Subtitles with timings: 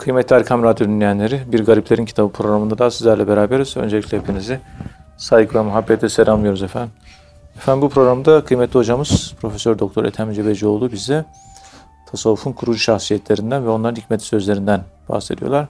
[0.00, 3.76] Kıymetli Erkam Radyo dinleyenleri, Bir Gariplerin Kitabı programında da sizlerle beraberiz.
[3.76, 4.60] Öncelikle hepinizi
[5.16, 6.92] saygı ve muhabbetle selamlıyoruz efendim.
[7.56, 11.24] Efendim bu programda kıymetli hocamız Profesör Doktor Ethem Cebecioğlu bize
[12.10, 15.66] tasavvufun kurucu şahsiyetlerinden ve onların hikmet sözlerinden bahsediyorlar.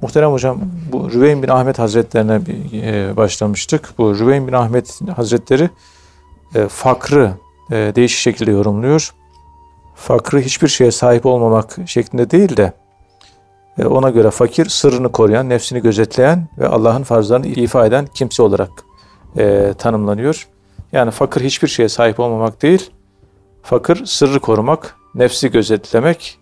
[0.00, 0.60] Muhterem hocam
[0.92, 2.40] bu Rüveyn bin Ahmet Hazretlerine
[2.72, 3.94] e, başlamıştık.
[3.98, 5.70] Bu Rüveyn bin Ahmet Hazretleri
[6.54, 7.32] e, fakrı
[7.70, 9.14] e, değişik şekilde yorumluyor.
[9.94, 12.72] Fakrı hiçbir şeye sahip olmamak şeklinde değil de
[13.78, 18.70] e, ona göre fakir sırrını koruyan, nefsini gözetleyen ve Allah'ın farzlarını ifa eden kimse olarak
[19.38, 20.48] e, tanımlanıyor.
[20.92, 22.90] Yani fakir hiçbir şeye sahip olmamak değil,
[23.62, 26.38] fakir sırrı korumak, nefsi gözetlemek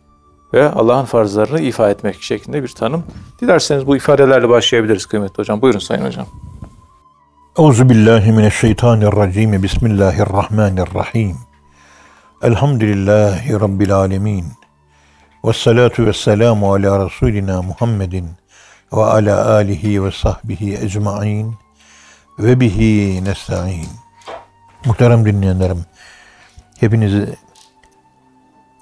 [0.55, 3.05] ve Allah'ın farzlarını ifa etmek şeklinde bir tanım.
[3.41, 5.63] Dilerseniz bu ifadelerle başlayabiliriz kıymetli hocam.
[5.63, 6.27] Buyurun sayın hocam.
[7.59, 9.63] Euzu billahi mineşşeytanirracim.
[9.63, 11.37] Bismillahirrahmanirrahim.
[12.43, 14.58] Elhamdülillahi rabbil alamin.
[15.45, 18.31] Ve salatu ve selamu ala Resulina Muhammedin
[18.93, 21.55] ve ala alihi ve sahbihi ecmain
[22.39, 23.89] ve bihi nesta'in.
[24.85, 25.85] Muhterem dinleyenlerim,
[26.81, 27.37] hepinizi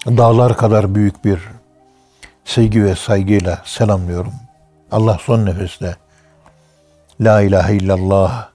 [0.06, 1.40] dağlar kadar büyük bir
[2.44, 4.32] sevgi ve saygıyla selamlıyorum.
[4.92, 5.96] Allah son nefeste
[7.20, 8.48] La ilahe illallah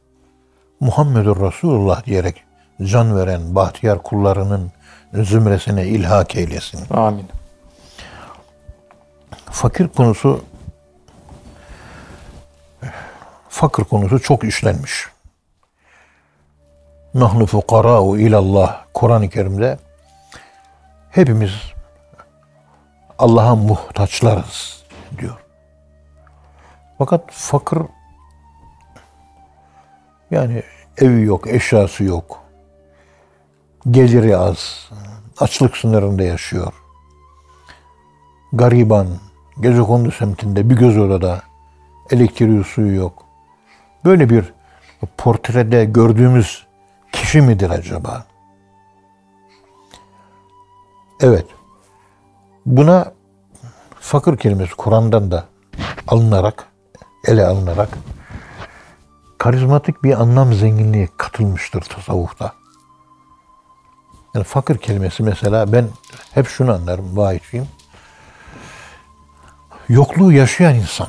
[0.79, 2.43] Muhammedur Resulullah diyerek
[2.83, 4.71] can veren bahtiyar kullarının
[5.13, 6.79] zümresine ilhak eylesin.
[6.93, 7.40] Amin.
[9.51, 10.45] Fakir konusu
[13.49, 15.07] fakir konusu çok işlenmiş.
[17.13, 19.79] Nahnu fukara'u ilallah Kur'an-ı Kerim'de
[21.09, 21.51] hepimiz
[23.19, 24.83] Allah'a muhtaçlarız
[25.17, 25.37] diyor.
[26.97, 27.79] Fakat fakir
[30.31, 30.63] yani
[30.97, 32.41] evi yok, eşyası yok.
[33.91, 34.89] Geliri az.
[35.39, 36.73] Açlık sınırında yaşıyor.
[38.53, 39.07] Gariban,
[39.59, 41.41] Gecekondu semtinde bir göz odada
[42.09, 43.25] elektriği suyu yok.
[44.05, 44.53] Böyle bir
[45.17, 46.67] portrede gördüğümüz
[47.11, 48.25] kişi midir acaba?
[51.21, 51.45] Evet.
[52.65, 53.13] Buna
[53.99, 55.45] fakir kelimesi Kur'an'dan da
[56.07, 56.65] alınarak,
[57.27, 57.89] ele alınarak
[59.37, 62.53] karizmatik bir anlam zenginliği katılmıştır tasavvufta.
[64.35, 65.87] Yani fakir kelimesi mesela ben
[66.33, 67.67] hep şunu anlarım vahiyçiyim.
[69.91, 71.07] Yokluğu yaşayan insan.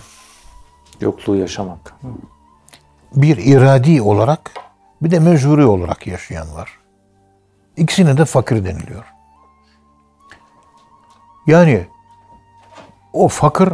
[1.01, 1.95] Yokluğu yaşamak.
[3.15, 4.51] Bir iradi olarak
[5.03, 6.79] bir de mecburi olarak yaşayan var.
[7.77, 9.05] İkisine de fakir deniliyor.
[11.47, 11.87] Yani
[13.13, 13.69] o fakir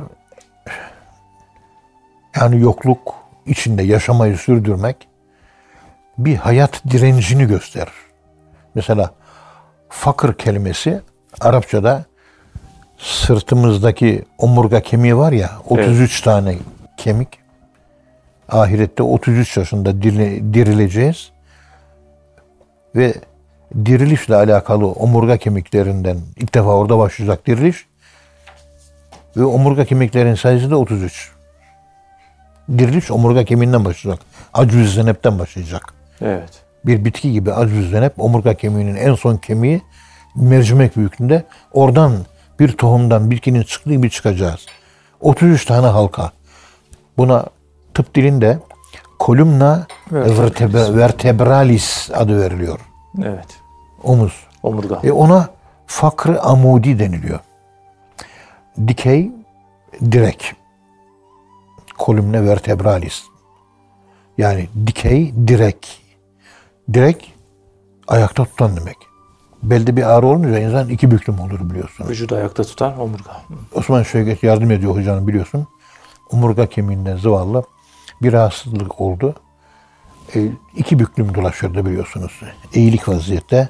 [2.36, 3.14] yani yokluk
[3.46, 5.08] içinde yaşamayı sürdürmek
[6.18, 7.94] bir hayat direncini gösterir.
[8.74, 9.10] Mesela
[9.88, 11.00] fakir kelimesi
[11.40, 12.04] Arapçada
[12.98, 16.24] sırtımızdaki omurga kemiği var ya 33 evet.
[16.24, 16.56] tane
[16.96, 17.28] kemik.
[18.48, 21.30] Ahirette 33 yaşında dirileceğiz.
[22.96, 23.14] Ve
[23.84, 27.86] dirilişle alakalı omurga kemiklerinden ilk defa orada başlayacak diriliş.
[29.36, 31.32] Ve omurga kemiklerin sayısı da 33.
[32.78, 34.24] Diriliş omurga kemiğinden başlayacak.
[34.54, 35.94] Acüz zenepten başlayacak.
[36.20, 36.50] Evet.
[36.86, 39.82] Bir bitki gibi acüz zenep omurga kemiğinin en son kemiği
[40.36, 41.44] mercimek büyüklüğünde.
[41.72, 42.12] Oradan
[42.60, 44.66] bir tohumdan bitkinin çıktığı gibi çıkacağız.
[45.20, 46.32] 33 tane halka.
[47.18, 47.46] Buna
[47.94, 48.58] tıp dilinde
[49.18, 50.96] kolumna vertebralis.
[50.96, 52.80] vertebralis adı veriliyor.
[53.22, 53.46] Evet.
[54.02, 54.32] Omuz.
[54.62, 55.00] Omurga.
[55.04, 55.48] E ona
[55.86, 57.40] fakrı amudi deniliyor.
[58.88, 59.30] Dikey,
[60.12, 60.54] direk.
[61.98, 63.22] Kolumna vertebralis.
[64.38, 66.02] Yani dikey, direk.
[66.92, 67.34] Direk,
[68.08, 68.96] ayakta tutan demek.
[69.62, 72.08] Belde bir ağrı olunca insan iki büklüm olur biliyorsun.
[72.08, 73.42] Vücudu ayakta tutar omurga.
[73.74, 75.66] Osman Şevket yardım ediyor hocanın biliyorsun.
[76.30, 77.62] Omurga kemiğinden zıvallı
[78.22, 79.34] bir rahatsızlık oldu.
[80.34, 82.40] E, iki büklüm dolaşırdı biliyorsunuz.
[82.74, 83.68] Eğilik vaziyette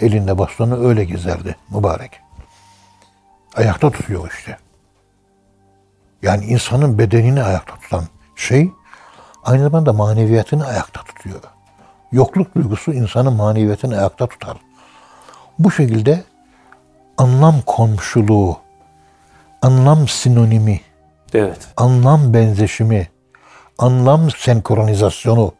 [0.00, 2.10] elinde bastonu öyle gezerdi mübarek.
[3.56, 4.58] Ayakta tutuyor işte.
[6.22, 8.04] Yani insanın bedenini ayakta tutan
[8.36, 8.70] şey
[9.44, 11.40] aynı zamanda maneviyatını ayakta tutuyor.
[12.12, 14.56] Yokluk duygusu insanın maneviyatını ayakta tutar.
[15.58, 16.22] Bu şekilde
[17.18, 18.58] anlam komşuluğu,
[19.62, 20.80] anlam sinonimi,
[21.34, 21.68] evet.
[21.76, 23.08] anlam benzeşimi,
[23.78, 25.52] anlam senkronizasyonu,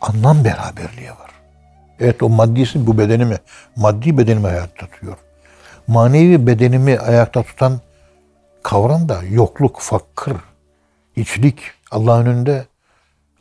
[0.00, 1.30] anlam beraberliği var.
[2.00, 3.36] Evet o maddisi bu bedenimi,
[3.76, 5.16] maddi bedenimi ayakta tutuyor.
[5.86, 7.80] Manevi bedenimi ayakta tutan
[8.62, 10.36] kavram da yokluk, fakir,
[11.16, 11.58] içlik,
[11.90, 12.66] Allah'ın önünde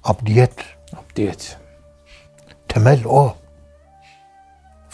[0.03, 0.53] abdiyet.
[0.93, 1.57] Abdiyet.
[2.67, 3.35] Temel o.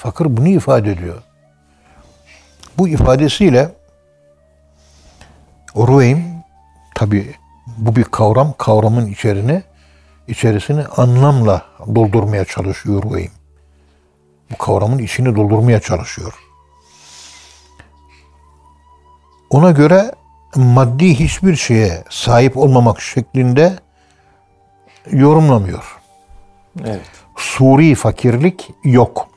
[0.01, 1.21] Fakir bunu ifade ediyor.
[2.77, 3.71] Bu ifadesiyle
[5.75, 6.23] Ruveym
[6.95, 7.35] tabi
[7.77, 8.53] bu bir kavram.
[8.57, 9.63] Kavramın içerini
[10.27, 11.65] içerisini anlamla
[11.95, 13.31] doldurmaya çalışıyor Ruveym.
[14.51, 16.33] Bu kavramın içini doldurmaya çalışıyor.
[19.49, 20.11] Ona göre
[20.55, 23.79] maddi hiçbir şeye sahip olmamak şeklinde
[25.11, 25.99] yorumlamıyor.
[26.85, 27.09] Evet.
[27.37, 29.30] Suri fakirlik yok.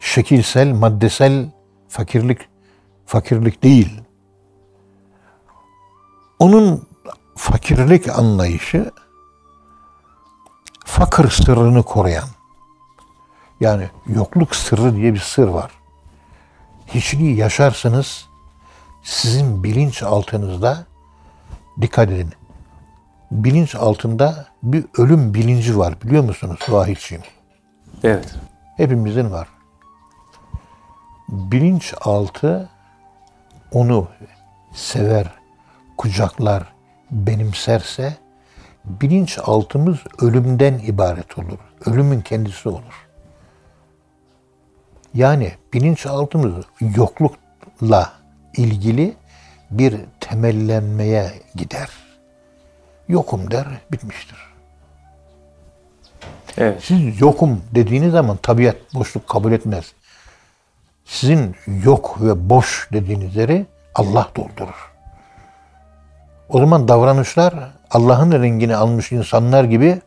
[0.00, 1.50] Şekilsel, maddesel
[1.88, 2.38] fakirlik
[3.06, 4.00] fakirlik değil.
[6.38, 6.88] Onun
[7.36, 8.90] fakirlik anlayışı
[10.84, 12.28] fakir sırrını koruyan.
[13.60, 15.70] Yani yokluk sırrı diye bir sır var.
[16.94, 18.28] Hiçliği yaşarsınız
[19.02, 20.86] sizin bilinç altınızda
[21.80, 22.32] dikkat edin.
[23.30, 27.24] Bilinç altında bir ölüm bilinci var biliyor musunuz Vahidciğim?
[28.02, 28.34] Evet.
[28.76, 29.48] Hepimizin var.
[31.28, 32.68] Bilinç altı
[33.72, 34.08] onu
[34.74, 35.26] sever,
[35.96, 36.72] kucaklar,
[37.10, 38.16] benimserse
[38.84, 41.58] bilinç altımız ölümden ibaret olur.
[41.86, 43.06] Ölümün kendisi olur.
[45.14, 48.12] Yani bilinç altımız yoklukla
[48.56, 49.16] ilgili
[49.70, 51.90] bir temellenmeye gider.
[53.08, 54.38] Yokum der, bitmiştir.
[56.58, 56.82] Evet.
[56.84, 59.92] Siz yokum dediğiniz zaman tabiat boşluk kabul etmez.
[61.06, 64.92] Sizin yok ve boş dediğiniz yeri Allah doldurur.
[66.48, 67.54] O zaman davranışlar
[67.90, 70.00] Allah'ın rengini almış insanlar gibi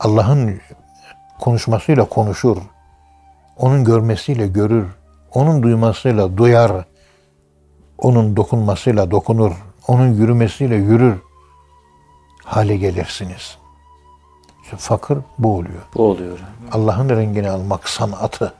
[0.00, 0.60] Allah'ın
[1.40, 2.56] konuşmasıyla konuşur.
[3.56, 4.86] Onun görmesiyle görür.
[5.34, 6.72] Onun duymasıyla duyar.
[7.98, 9.52] Onun dokunmasıyla dokunur.
[9.88, 11.16] Onun yürümesiyle yürür.
[12.44, 13.58] Hale gelirsiniz.
[14.64, 15.82] İşte fakir bu oluyor.
[15.94, 16.38] Bu oluyor.
[16.72, 18.52] Allah'ın rengini almak sanatı.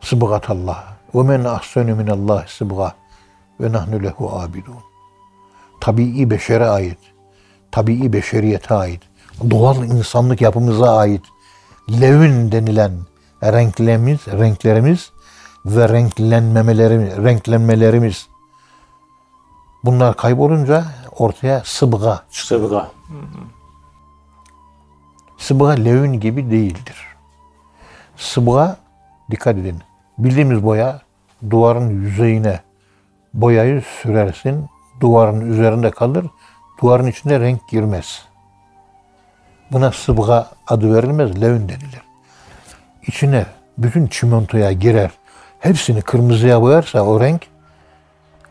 [0.00, 0.84] Sıbgat Allah.
[1.14, 2.94] Ve men ahsenu minallah sıbga.
[3.60, 4.74] Ve nahnu lehu abidun.
[5.80, 6.98] Tabii beşere ait.
[7.70, 9.02] Tabii beşeriyete ait.
[9.50, 11.24] Doğal insanlık yapımıza ait.
[11.90, 12.92] Levin denilen
[13.42, 15.10] renklerimiz, renklerimiz
[15.66, 18.28] ve renklenmemelerimiz, renklenmelerimiz
[19.84, 20.84] bunlar kaybolunca
[21.18, 22.60] ortaya sıbga çıkıyor.
[22.60, 22.90] Sıbga.
[25.38, 27.06] Sıbga levin gibi değildir.
[28.16, 28.76] Sıbga,
[29.30, 29.82] dikkat edin,
[30.24, 31.00] bildiğimiz boya
[31.50, 32.60] duvarın yüzeyine
[33.34, 34.66] boyayı sürersin,
[35.00, 36.26] duvarın üzerinde kalır,
[36.82, 38.24] duvarın içine renk girmez.
[39.72, 42.02] Buna sıbga adı verilmez, levin denilir.
[43.06, 43.46] İçine
[43.78, 45.10] bütün çimentoya girer,
[45.58, 47.46] hepsini kırmızıya boyarsa o renk,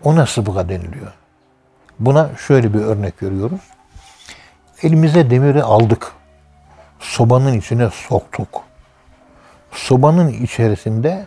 [0.04, 1.13] ona sıbga deniliyor.
[2.00, 3.62] Buna şöyle bir örnek veriyoruz.
[4.83, 6.12] Elimize demiri aldık
[7.00, 8.62] sobanın içine soktuk.
[9.71, 11.25] Sobanın içerisinde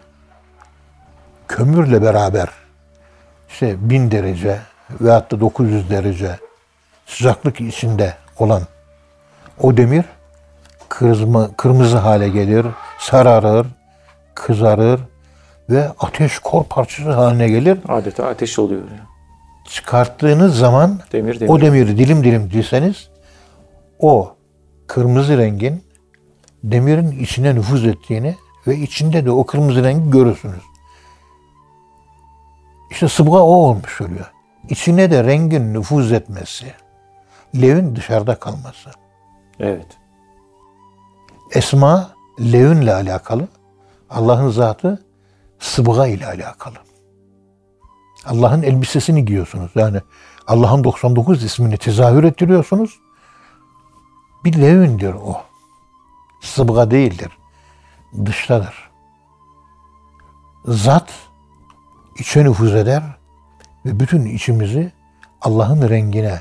[1.53, 2.49] kömürle beraber
[3.49, 4.59] işte 1000 derece
[5.01, 6.39] veyahut da 900 derece
[7.07, 8.63] sıcaklık içinde olan
[9.61, 10.05] o demir
[10.89, 12.67] kırmızı, kırmızı hale gelir,
[12.99, 13.67] sararır,
[14.35, 15.01] kızarır
[15.71, 17.79] ve ateş kor parçası haline gelir.
[17.89, 18.81] Adeta ateş oluyor.
[18.81, 19.01] Yani.
[19.69, 21.51] Çıkarttığınız zaman Demir demir.
[21.53, 23.09] o demiri dilim dilim dilseniz
[23.99, 24.35] o
[24.87, 25.85] kırmızı rengin
[26.65, 30.72] demirin içine nüfuz ettiğini ve içinde de o kırmızı rengi görürsünüz.
[32.93, 34.33] İşte sıbga o olmuş oluyor.
[34.69, 36.73] İçine de rengin nüfuz etmesi,
[37.61, 38.91] levin dışarıda kalması.
[39.61, 39.87] Evet.
[41.51, 43.49] Esma levinle alakalı,
[44.11, 45.05] Allah'ın zatı
[45.59, 46.75] sıbga ile alakalı.
[48.27, 49.71] Allah'ın elbisesini giyiyorsunuz.
[49.75, 50.01] Yani
[50.47, 53.01] Allah'ın 99 ismini tezahür ettiriyorsunuz.
[54.45, 55.37] Bir levindir o.
[56.41, 57.39] Sıbga değildir.
[58.27, 58.91] Dıştadır.
[60.65, 61.11] Zat
[62.23, 63.03] içe nüfuz eder
[63.87, 64.93] ve bütün içimizi
[65.41, 66.41] Allah'ın rengine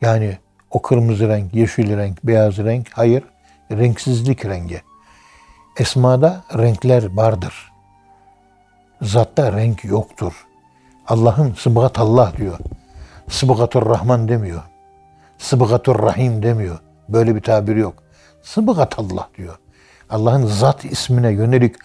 [0.00, 0.38] yani
[0.70, 3.24] o kırmızı renk, yeşil renk, beyaz renk, hayır,
[3.72, 4.82] renksizlik rengi.
[5.76, 7.72] Esmada renkler vardır.
[9.02, 10.46] Zatta renk yoktur.
[11.08, 12.58] Allah'ın sıbgat Allah diyor.
[13.28, 14.62] Sıbgatur Rahman demiyor.
[15.38, 16.78] Sıbgatur Rahim demiyor.
[17.08, 17.94] Böyle bir tabir yok.
[18.42, 19.58] Sıbgat Allah diyor.
[20.10, 21.76] Allah'ın zat ismine yönelik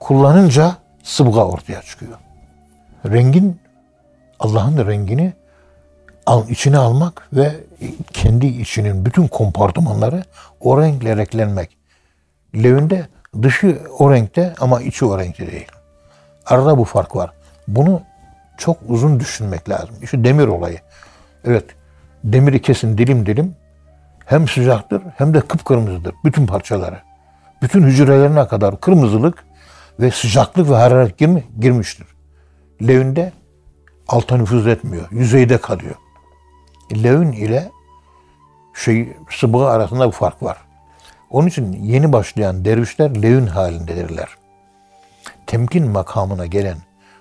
[0.00, 2.18] kullanınca sıbga ortaya çıkıyor.
[3.06, 3.60] Rengin
[4.40, 5.32] Allah'ın rengini
[6.26, 7.52] al, içine almak ve
[8.12, 10.24] kendi içinin bütün kompartımanları
[10.60, 11.76] o renkle renklenmek.
[12.54, 13.08] Levinde
[13.42, 15.66] dışı o renkte ama içi o renkte değil.
[16.46, 17.32] Arada bu fark var.
[17.68, 18.02] Bunu
[18.58, 19.94] çok uzun düşünmek lazım.
[20.02, 20.78] İşte demir olayı.
[21.44, 21.64] Evet,
[22.24, 23.56] demiri kesin dilim dilim
[24.26, 26.98] hem sıcaktır hem de kıpkırmızıdır bütün parçaları.
[27.62, 29.44] Bütün hücrelerine kadar kırmızılık
[30.00, 32.06] ve sıcaklık ve hararet girmi, girmiştir.
[32.82, 33.32] Levinde
[34.08, 35.08] alta nüfuz etmiyor.
[35.10, 35.94] Yüzeyde kalıyor.
[36.94, 37.70] Levün ile
[38.74, 40.58] şey sıbığı arasında bir fark var.
[41.30, 44.28] Onun için yeni başlayan dervişler levün halindedirler.
[45.46, 46.78] Temkin makamına gelen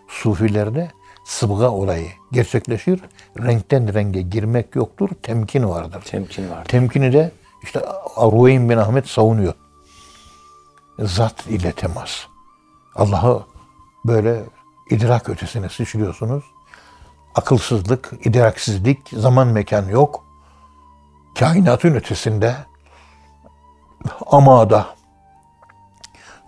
[0.07, 0.91] sufilerde
[1.25, 3.01] sıbga olayı gerçekleşir.
[3.39, 5.09] Renkten renge girmek yoktur.
[5.23, 6.01] Temkin vardır.
[6.01, 6.65] Temkin var.
[6.65, 7.31] Temkini de
[7.63, 7.79] işte
[8.17, 9.53] Ruveyn bin Ahmet savunuyor.
[10.99, 12.25] Zat ile temas.
[12.95, 13.43] Allah'ı
[14.05, 14.43] böyle
[14.89, 16.43] idrak ötesine sıçrıyorsunuz.
[17.35, 20.25] Akılsızlık, idraksizlik, zaman mekan yok.
[21.39, 22.55] Kainatın ötesinde
[24.27, 24.85] amada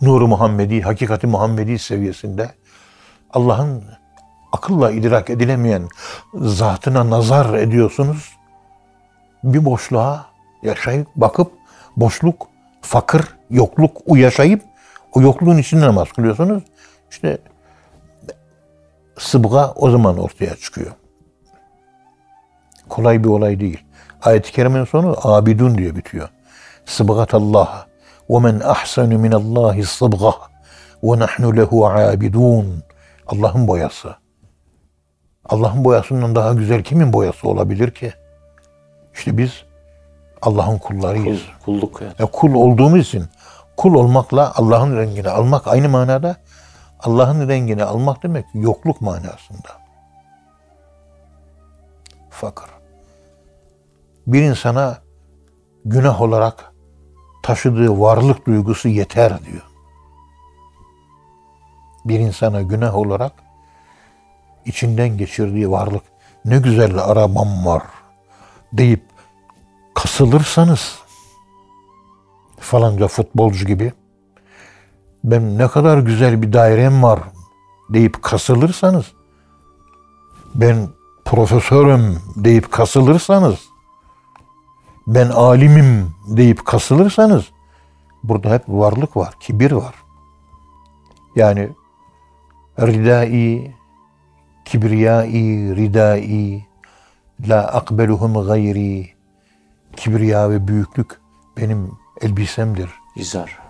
[0.01, 2.51] nuru Muhammedi, hakikati Muhammedi seviyesinde
[3.33, 3.83] Allah'ın
[4.51, 5.87] akılla idrak edilemeyen
[6.33, 8.37] zatına nazar ediyorsunuz.
[9.43, 10.25] Bir boşluğa
[10.63, 11.51] yaşayıp bakıp
[11.97, 12.47] boşluk,
[12.81, 14.63] fakir, yokluk yaşayıp
[15.13, 16.63] o yokluğun içinde namaz kılıyorsunuz.
[17.11, 17.37] İşte
[19.19, 20.91] sıbga o zaman ortaya çıkıyor.
[22.89, 23.83] Kolay bir olay değil.
[24.21, 26.29] Ayet-i kerimenin sonu abidun diye bitiyor.
[26.85, 27.85] Sıbgatallah
[28.29, 30.33] ve men ahsenu minallahi sıbga
[31.03, 32.83] ve nahnu lehu abidun.
[33.27, 34.15] Allah'ın boyası.
[35.45, 38.13] Allah'ın boyasından daha güzel kimin boyası olabilir ki?
[39.13, 39.63] İşte biz
[40.41, 41.41] Allah'ın kullarıyız.
[41.65, 42.13] Kul, kulluk yani.
[42.19, 43.25] E, kul olduğumuz için
[43.77, 46.35] kul olmakla Allah'ın rengini almak aynı manada.
[46.99, 49.69] Allah'ın rengini almak demek yokluk manasında.
[52.29, 52.69] Fakir.
[54.27, 54.97] Bir insana
[55.85, 56.73] günah olarak
[57.43, 59.69] taşıdığı varlık duygusu yeter diyor.
[62.05, 63.31] Bir insana günah olarak
[64.65, 66.03] içinden geçirdiği varlık
[66.45, 67.83] ne güzel arabam var
[68.73, 69.03] deyip
[69.93, 70.99] kasılırsanız
[72.59, 73.93] falanca futbolcu gibi
[75.23, 77.19] ben ne kadar güzel bir dairem var
[77.89, 79.05] deyip kasılırsanız
[80.55, 80.89] ben
[81.25, 83.59] profesörüm deyip kasılırsanız
[85.07, 87.45] ben alimim deyip kasılırsanız
[88.23, 89.95] burada hep varlık var, kibir var.
[91.35, 91.69] Yani
[92.79, 93.75] ridai,
[94.65, 96.65] kibriyai, ridai,
[97.47, 99.09] la akbeluhum gayri,
[99.95, 101.19] kibriya ve büyüklük
[101.57, 102.89] benim elbisemdir.
[103.15, 103.68] İzar.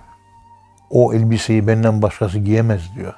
[0.89, 3.13] O elbiseyi benden başkası giyemez diyor.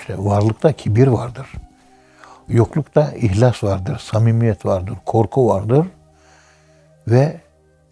[0.00, 1.46] İşte varlıkta kibir vardır.
[2.48, 5.86] Yoklukta ihlas vardır, samimiyet vardır, korku vardır
[7.08, 7.40] ve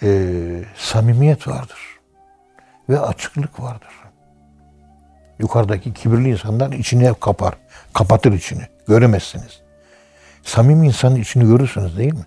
[0.02, 0.30] e,
[0.76, 1.78] samimiyet vardır.
[2.88, 3.92] Ve açıklık vardır.
[5.38, 7.54] Yukarıdaki kibirli insanlar içini hep kapar.
[7.94, 8.62] Kapatır içini.
[8.88, 9.60] Göremezsiniz.
[10.42, 12.26] Samimi insanın içini görürsünüz değil mi?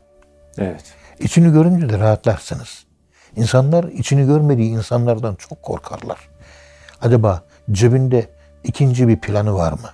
[0.57, 0.83] Evet.
[1.19, 2.85] İçini görünce de rahatlarsınız.
[3.35, 6.30] İnsanlar içini görmediği insanlardan çok korkarlar.
[7.01, 7.41] Acaba
[7.71, 8.27] cebinde
[8.63, 9.89] ikinci bir planı var mı?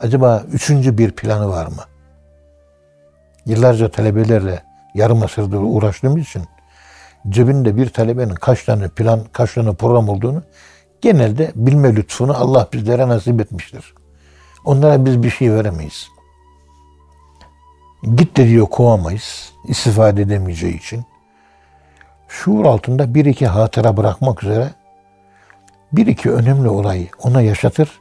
[0.00, 1.82] Acaba üçüncü bir planı var mı?
[3.46, 4.62] Yıllarca talebelerle
[4.94, 6.42] yarım asırdır uğraştığım için
[7.28, 10.42] cebinde bir talebenin kaç tane plan, kaç tane program olduğunu
[11.00, 13.94] genelde bilme lütfunu Allah bizlere nasip etmiştir.
[14.64, 16.08] Onlara biz bir şey veremeyiz.
[18.16, 19.52] Git de diyor kovamayız.
[19.68, 21.04] istifade edemeyeceği için.
[22.28, 24.70] Şuur altında bir iki hatıra bırakmak üzere
[25.96, 28.00] bir iki önemli olayı ona yaşatır.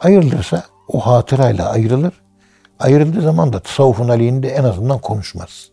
[0.00, 2.22] Ayrılırsa o hatırayla ayrılır.
[2.78, 5.70] Ayrıldığı zaman da tasavvufun aleyhinde en azından konuşmaz.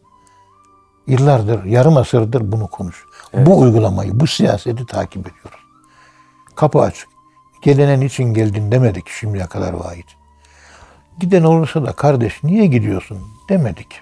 [1.07, 3.05] Yıllardır, yarım asırdır bunu konuş.
[3.33, 5.59] Bu uygulamayı, bu siyaseti takip ediyoruz.
[6.55, 7.09] Kapı açık.
[7.61, 10.05] Gelene niçin geldin demedik şimdiye kadar vahit.
[11.19, 13.17] Giden olursa da kardeş niye gidiyorsun
[13.49, 14.01] demedik.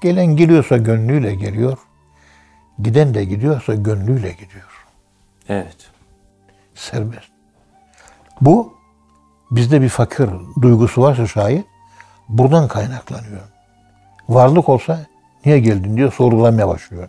[0.00, 1.78] Gelen geliyorsa gönlüyle geliyor.
[2.78, 4.86] Giden de gidiyorsa gönlüyle gidiyor.
[5.48, 5.97] Evet.
[6.78, 7.28] Serbest.
[8.40, 8.74] Bu
[9.50, 10.28] bizde bir fakir
[10.62, 11.64] duygusu varsa şayet
[12.28, 13.40] buradan kaynaklanıyor.
[14.28, 15.06] Varlık olsa
[15.44, 17.08] niye geldin diyor sorgulamaya başlıyor.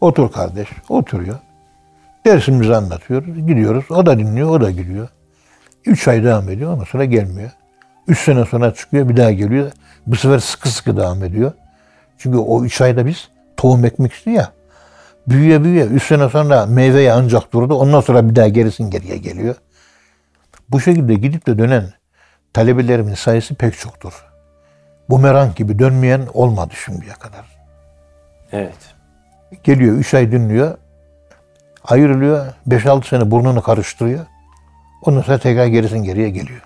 [0.00, 0.68] Otur kardeş.
[0.88, 1.38] Oturuyor.
[2.26, 3.46] Dersimizi anlatıyoruz.
[3.46, 3.90] Gidiyoruz.
[3.90, 4.50] O da dinliyor.
[4.50, 5.08] O da gidiyor.
[5.84, 6.72] Üç ay devam ediyor.
[6.72, 7.50] Ondan sonra gelmiyor.
[8.08, 9.08] Üç sene sonra çıkıyor.
[9.08, 9.72] Bir daha geliyor.
[10.06, 11.52] Bu sefer sıkı sıkı devam ediyor.
[12.18, 14.52] Çünkü o üç ayda biz tohum ekmişti ya.
[15.28, 15.84] Büyüye büyüye.
[15.84, 17.74] Üç sene sonra meyveye ancak durdu.
[17.74, 19.54] Ondan sonra bir daha gerisin geriye geliyor.
[20.70, 21.92] Bu şekilde gidip de dönen
[22.52, 24.24] talebelerimin sayısı pek çoktur.
[25.10, 27.44] Bumerang gibi dönmeyen olmadı şimdiye kadar.
[28.52, 28.94] Evet.
[29.62, 30.76] Geliyor, üç ay dinliyor.
[31.84, 32.46] Ayrılıyor.
[32.66, 34.26] Beş altı sene burnunu karıştırıyor.
[35.02, 36.62] Ondan sonra tekrar gerisin geriye geliyor.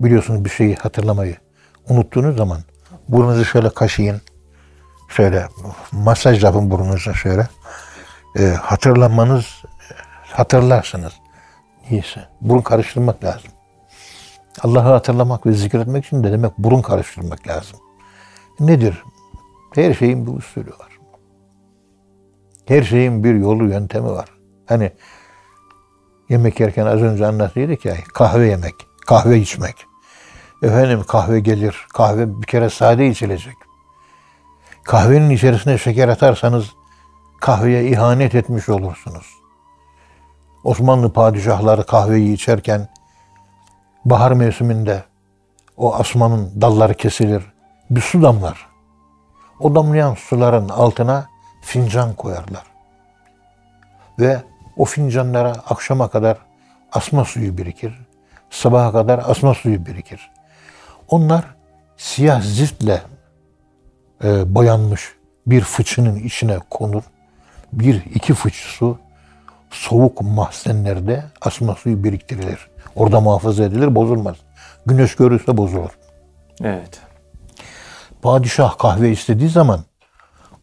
[0.00, 1.36] Biliyorsunuz bir şeyi hatırlamayı
[1.88, 2.58] unuttuğunuz zaman
[3.08, 4.20] burnunuzu şöyle kaşıyın.
[5.08, 5.48] Şöyle
[5.92, 7.48] masaj yapın burnunuza şöyle.
[8.38, 9.62] Ee, hatırlamanız
[10.32, 11.12] hatırlarsınız.
[11.90, 12.28] Neyse.
[12.40, 13.50] Burun karıştırmak lazım.
[14.62, 17.78] Allah'ı hatırlamak ve zikretmek için de demek burun karıştırmak lazım.
[18.60, 19.02] Nedir?
[19.74, 20.98] Her şeyin bir usulü var.
[22.66, 24.28] Her şeyin bir yolu, yöntemi var.
[24.66, 24.92] Hani
[26.28, 28.74] yemek yerken az önce anlatıyorduk ya kahve yemek,
[29.06, 29.86] kahve içmek.
[30.62, 33.54] Efendim kahve gelir, kahve bir kere sade içilecek.
[34.88, 36.70] Kahvenin içerisine şeker atarsanız
[37.40, 39.26] kahveye ihanet etmiş olursunuz.
[40.64, 42.88] Osmanlı padişahları kahveyi içerken
[44.04, 45.04] bahar mevsiminde
[45.76, 47.42] o asmanın dalları kesilir.
[47.90, 48.66] Bir su damlar.
[49.60, 51.26] O damlayan suların altına
[51.62, 52.64] fincan koyarlar.
[54.18, 54.42] Ve
[54.76, 56.38] o fincanlara akşama kadar
[56.92, 58.00] asma suyu birikir.
[58.50, 60.30] Sabaha kadar asma suyu birikir.
[61.08, 61.44] Onlar
[61.96, 63.02] siyah ziftle
[64.24, 65.12] e, boyanmış
[65.46, 67.02] bir fıçının içine konur.
[67.72, 68.98] Bir iki fıç su
[69.70, 72.70] soğuk mahzenlerde asma suyu biriktirilir.
[72.96, 74.36] Orada muhafaza edilir, bozulmaz.
[74.86, 75.98] Güneş görürse bozulur.
[76.64, 77.00] Evet.
[78.22, 79.84] Padişah kahve istediği zaman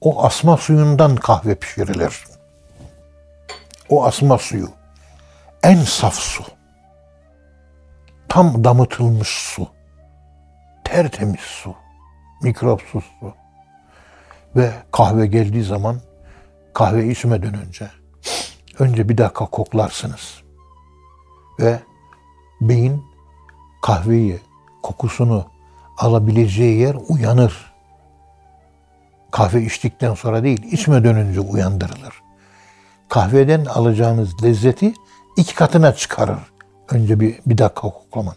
[0.01, 2.23] o asma suyundan kahve pişirilir.
[3.89, 4.69] O asma suyu
[5.63, 6.43] en saf su.
[8.29, 9.67] Tam damıtılmış su.
[10.83, 11.75] Tertemiz su.
[12.41, 13.44] Mikropsuz su.
[14.55, 16.01] Ve kahve geldiği zaman
[16.73, 17.89] kahve içmeden önce
[18.79, 20.41] önce bir dakika koklarsınız.
[21.59, 21.79] Ve
[22.61, 23.03] beyin
[23.81, 24.39] kahveyi,
[24.83, 25.45] kokusunu
[25.97, 27.73] alabileceği yer uyanır.
[29.31, 32.21] Kahve içtikten sonra değil, içmeden önce uyandırılır.
[33.09, 34.93] Kahveden alacağınız lezzeti
[35.37, 36.39] iki katına çıkarır.
[36.89, 38.35] Önce bir, bir dakika koklaman.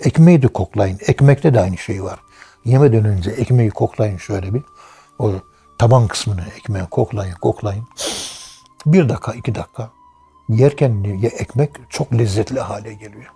[0.00, 0.98] Ekmeği de koklayın.
[1.06, 2.20] Ekmekte de aynı şey var.
[2.64, 4.62] Yemeden önce ekmeği koklayın şöyle bir.
[5.18, 5.32] O
[5.78, 7.84] taban kısmını ekmeği koklayın, koklayın.
[8.86, 9.90] Bir dakika, iki dakika.
[10.48, 13.32] Yerken ya ekmek çok lezzetli hale geliyor.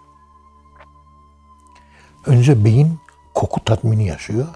[2.26, 2.98] Önce beyin
[3.34, 4.46] koku tatmini yaşıyor.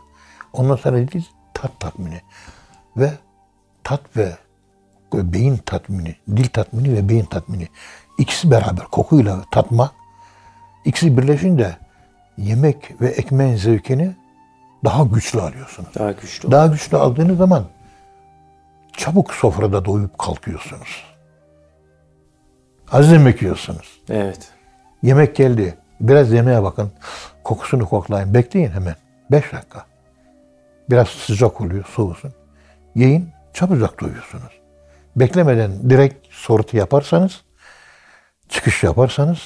[0.53, 2.21] Ondan sonra dil tat tatmini.
[2.97, 3.13] Ve
[3.85, 4.37] tat ve
[5.13, 7.69] beyin tatmini, dil tatmini ve beyin tatmini.
[8.19, 9.93] İkisi beraber kokuyla tatma.
[10.85, 11.77] İkisi birleşince
[12.39, 14.17] yemek ve ekmeğin zevkini
[14.85, 15.89] daha güçlü alıyorsunuz.
[15.95, 16.51] Daha güçlü.
[16.51, 17.65] Daha güçlü aldığınız zaman
[18.93, 21.05] çabuk sofrada doyup kalkıyorsunuz.
[22.93, 24.01] Az yemek yiyorsunuz.
[24.09, 24.49] Evet.
[25.03, 25.79] Yemek geldi.
[26.01, 26.93] Biraz yemeğe bakın.
[27.45, 28.35] Kokusunu koklayın.
[28.35, 28.97] Bekleyin hemen.
[29.31, 29.87] Beş dakika.
[30.91, 32.33] Biraz sıcak oluyor, soğusun.
[32.95, 34.61] Yiyin, çabucak doyuyorsunuz.
[35.17, 37.41] Beklemeden direkt sortu yaparsanız,
[38.49, 39.39] çıkış yaparsanız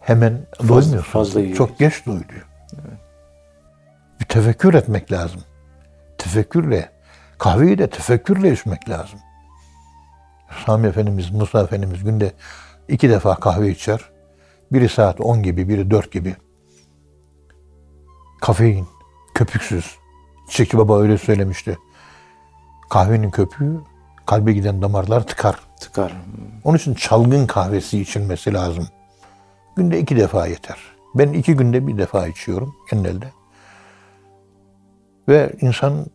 [0.00, 1.04] hemen doymuyorsunuz.
[1.04, 1.56] fazla yiyor.
[1.56, 2.45] Çok geç doyuluyor.
[4.28, 5.40] Tefekkür etmek lazım.
[6.18, 6.90] Tefekkürle,
[7.38, 9.18] kahveyi de tefekkürle içmek lazım.
[10.66, 12.32] Sami Efendimiz, Musa Efendimiz günde
[12.88, 14.00] iki defa kahve içer.
[14.72, 16.36] Biri saat 10 gibi, biri 4 gibi.
[18.40, 18.86] Kafein,
[19.34, 19.96] köpüksüz.
[20.48, 21.78] Çiçekçi Baba öyle söylemişti.
[22.90, 23.80] Kahvenin köpüğü
[24.26, 25.56] kalbe giden damarlar tıkar.
[25.80, 26.12] Tıkar.
[26.64, 28.88] Onun için çalgın kahvesi içilmesi lazım.
[29.76, 30.78] Günde iki defa yeter.
[31.14, 33.32] Ben iki günde bir defa içiyorum genelde.
[35.28, 36.06] Ve insan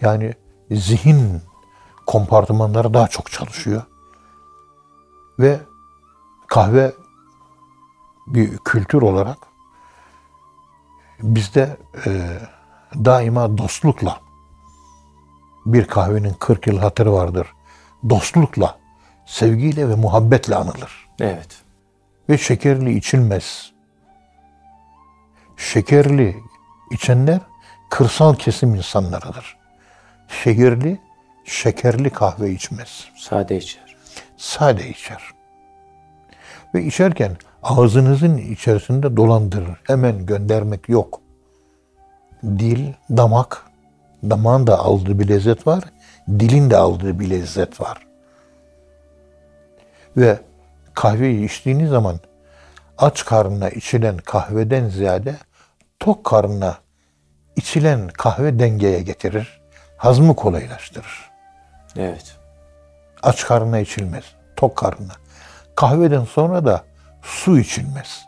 [0.00, 0.34] yani
[0.70, 1.42] zihin
[2.06, 3.82] kompartımanları daha çok çalışıyor.
[5.38, 5.60] Ve
[6.46, 6.92] kahve
[8.26, 9.38] bir kültür olarak
[11.22, 12.38] bizde e,
[12.94, 14.20] daima dostlukla
[15.66, 17.46] bir kahvenin 40 yıl hatırı vardır.
[18.10, 18.78] Dostlukla,
[19.26, 21.08] sevgiyle ve muhabbetle anılır.
[21.20, 21.62] Evet.
[22.28, 23.72] Ve şekerli içilmez.
[25.56, 26.36] Şekerli
[26.90, 27.40] içenler
[27.90, 29.56] kırsal kesim insanlarıdır.
[30.28, 31.00] Şehirli,
[31.44, 33.04] şekerli kahve içmez.
[33.16, 33.96] Sade içer.
[34.36, 35.22] Sade içer.
[36.74, 39.80] Ve içerken ağzınızın içerisinde dolandırır.
[39.84, 41.20] Hemen göndermek yok.
[42.44, 43.62] Dil, damak,
[44.22, 45.84] damağın da aldığı bir lezzet var.
[46.28, 48.06] Dilin de aldığı bir lezzet var.
[50.16, 50.38] Ve
[50.94, 52.20] kahveyi içtiğiniz zaman
[52.98, 55.36] aç karnına içilen kahveden ziyade
[56.00, 56.76] tok karnına
[57.56, 59.60] içilen kahve dengeye getirir.
[59.96, 61.30] Hazmı kolaylaştırır.
[61.96, 62.36] Evet.
[63.22, 64.24] Aç karnına içilmez.
[64.56, 65.12] Tok karnına.
[65.74, 66.84] Kahveden sonra da
[67.22, 68.26] su içilmez.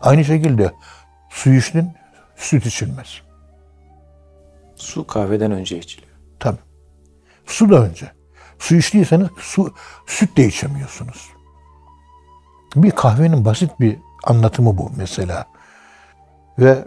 [0.00, 0.72] Aynı şekilde
[1.30, 1.92] su içtin,
[2.36, 3.20] süt içilmez.
[4.76, 6.12] Su kahveden önce içiliyor.
[6.40, 6.58] Tabii.
[7.46, 8.12] Su da önce.
[8.58, 9.74] Su içtiyseniz su,
[10.06, 11.30] süt de içemiyorsunuz.
[12.76, 15.46] Bir kahvenin basit bir anlatımı bu mesela.
[16.58, 16.84] Ve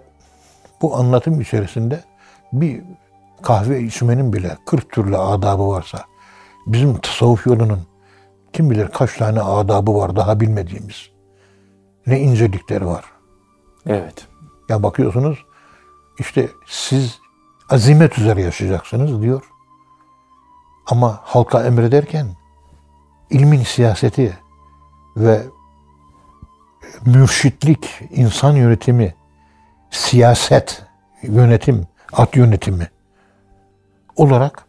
[0.82, 2.04] bu anlatım içerisinde
[2.54, 2.82] bir
[3.42, 6.04] kahve içmenin bile 40 türlü adabı varsa
[6.68, 7.80] bizim tasavvuf yolunun
[8.54, 11.10] kim bilir kaç tane adabı var daha bilmediğimiz.
[12.08, 13.06] ne incelikleri var.
[13.86, 14.28] Evet.
[14.70, 15.46] Ya bakıyorsunuz
[16.20, 17.20] işte siz
[17.70, 19.44] azimet üzere yaşayacaksınız diyor.
[20.86, 22.28] Ama halka emrederken
[23.30, 24.38] ilmin siyaseti
[25.18, 25.44] ve
[27.06, 29.16] mürşitlik, insan yönetimi,
[29.92, 30.84] siyaset,
[31.22, 32.88] yönetim, at yönetimi
[34.16, 34.66] olarak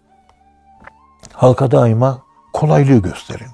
[1.33, 3.49] halka daima kolaylığı gösterin.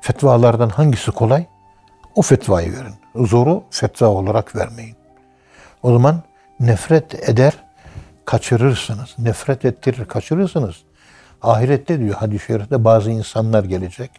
[0.00, 1.46] Fetvalardan hangisi kolay?
[2.14, 3.26] O fetvayı verin.
[3.26, 4.96] Zoru fetva olarak vermeyin.
[5.82, 6.22] O zaman
[6.60, 7.64] nefret eder,
[8.24, 9.14] kaçırırsınız.
[9.18, 10.76] Nefret ettirir, kaçırırsınız.
[11.42, 14.10] Ahirette diyor hadis-i şerifte bazı insanlar gelecek.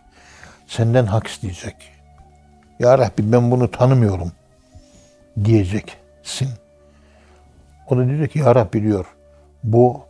[0.67, 1.75] Senden hak isteyecek.
[2.79, 4.31] Ya Rabbi ben bunu tanımıyorum
[5.45, 6.49] diyeceksin.
[7.89, 9.05] O da diyecek ki Ya Rabbi diyor
[9.63, 10.01] bu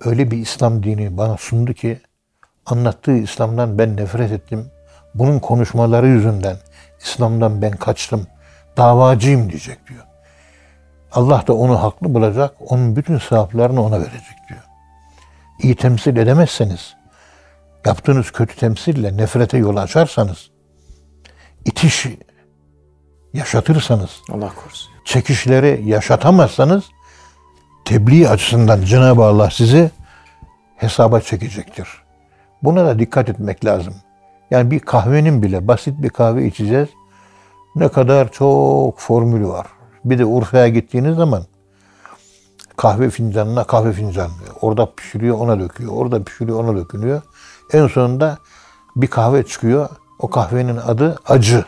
[0.00, 2.00] öyle bir İslam dini bana sundu ki
[2.66, 4.70] anlattığı İslam'dan ben nefret ettim.
[5.14, 6.56] Bunun konuşmaları yüzünden
[7.00, 8.26] İslam'dan ben kaçtım.
[8.76, 10.04] Davacıyım diyecek diyor.
[11.12, 12.54] Allah da onu haklı bulacak.
[12.60, 14.60] Onun bütün sevaplarını ona verecek diyor.
[15.62, 16.94] İyi temsil edemezseniz,
[17.86, 20.50] yaptığınız kötü temsille nefrete yol açarsanız,
[21.64, 22.06] itiş
[23.38, 24.90] yaşatırsanız, Allah korusun.
[25.04, 26.84] çekişleri yaşatamazsanız,
[27.84, 29.90] tebliğ açısından Cenab-ı Allah sizi
[30.76, 31.88] hesaba çekecektir.
[32.62, 33.94] Buna da dikkat etmek lazım.
[34.50, 36.88] Yani bir kahvenin bile basit bir kahve içeceğiz.
[37.76, 39.66] Ne kadar çok formülü var.
[40.04, 41.42] Bir de Urfa'ya gittiğiniz zaman
[42.76, 44.30] kahve fincanına kahve fincanı.
[44.60, 45.92] Orada pişiriyor ona döküyor.
[45.92, 47.22] Orada pişiriyor ona dökülüyor.
[47.72, 48.38] En sonunda
[48.96, 49.88] bir kahve çıkıyor.
[50.18, 51.64] O kahvenin adı acı.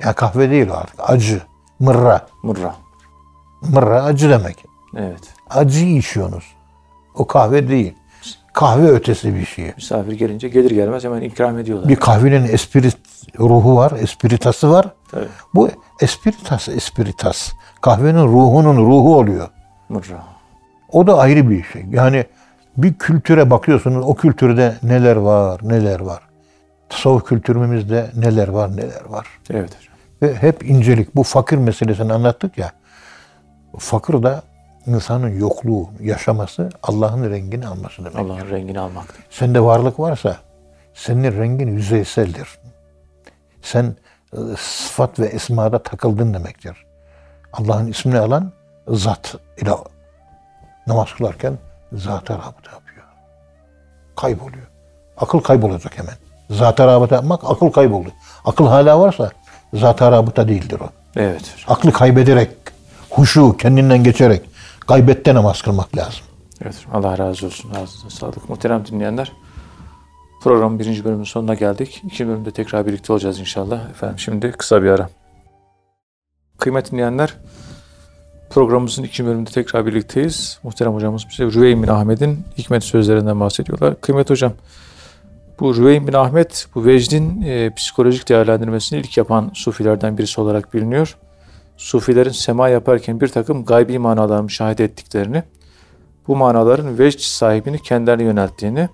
[0.00, 0.96] Ya kahve değil o artık.
[0.98, 1.42] Acı.
[1.78, 2.26] Mırra.
[2.42, 2.74] Murra.
[3.62, 4.64] Mırra acı demek.
[4.96, 5.20] Evet.
[5.50, 6.44] Acı içiyorsunuz.
[7.14, 7.94] O kahve değil.
[8.52, 9.72] Kahve ötesi bir şey.
[9.76, 11.88] Misafir gelince gelir gelmez hemen ikram ediyorlar.
[11.88, 12.96] Bir kahvenin espirit
[13.38, 14.88] ruhu var, espiritası var.
[15.10, 15.28] Tabii.
[15.54, 17.52] Bu espiritas, espiritas.
[17.80, 19.48] Kahvenin ruhunun ruhu oluyor.
[19.88, 20.24] Murra.
[20.92, 21.84] O da ayrı bir şey.
[21.90, 22.24] Yani
[22.76, 26.22] bir kültüre bakıyorsunuz, o kültürde neler var, neler var.
[26.94, 29.26] Tasavvuf kültürümüzde neler var, neler var.
[29.50, 29.94] Evet hocam.
[30.22, 31.16] Ve hep incelik.
[31.16, 32.72] Bu fakir meselesini anlattık ya.
[33.78, 34.42] Fakir da
[34.86, 38.18] insanın yokluğu, yaşaması, Allah'ın rengini alması demek.
[38.18, 39.04] Allah'ın rengini almak.
[39.30, 40.36] Sende varlık varsa
[40.94, 42.48] senin rengin yüzeyseldir.
[43.62, 43.96] Sen
[44.32, 46.86] e, sıfat ve esmada takıldın demektir.
[47.52, 48.52] Allah'ın ismini alan
[48.88, 49.70] zat ile
[50.86, 51.58] namaz kılarken
[51.92, 53.06] zat-ı rabıta yapıyor.
[54.16, 54.66] Kayboluyor.
[55.16, 56.14] Akıl kaybolacak hemen.
[56.58, 58.08] Zat-ı rabıta yapmak akıl kayboldu.
[58.44, 59.30] Akıl hala varsa
[59.74, 60.88] zat-ı rabıta değildir o.
[61.16, 61.54] Evet.
[61.68, 62.50] Aklı kaybederek,
[63.10, 64.42] huşu kendinden geçerek
[64.86, 66.24] gaybette namaz kılmak lazım.
[66.62, 66.74] Evet.
[66.92, 67.70] Allah razı olsun.
[67.70, 68.48] Ağzınıza sağlık.
[68.48, 69.32] Muhterem dinleyenler.
[70.42, 71.96] Programın birinci bölümünün sonuna geldik.
[71.96, 73.90] İkinci bölümde tekrar birlikte olacağız inşallah.
[73.90, 75.08] Efendim şimdi kısa bir ara.
[76.58, 77.34] Kıymetli dinleyenler,
[78.50, 80.58] programımızın ikinci bölümünde tekrar birlikteyiz.
[80.62, 84.00] Muhterem hocamız bize Rüveym bin Ahmet'in hikmet sözlerinden bahsediyorlar.
[84.00, 84.52] Kıymetli hocam,
[85.60, 91.16] bu Rüveym bin Ahmet, bu vecdin e, psikolojik değerlendirmesini ilk yapan sufilerden birisi olarak biliniyor.
[91.76, 95.42] Sufilerin sema yaparken bir takım gaybi manalar müşahede ettiklerini,
[96.28, 98.88] bu manaların vecd sahibini kendilerine yönelttiğini,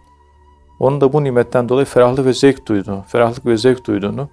[0.81, 4.29] onun da bu nimetten dolayı ferahlık ve zevk duyduğunu, ferahlık ve zevk duyduğunu,